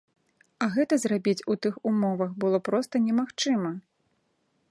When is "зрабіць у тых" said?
1.03-1.77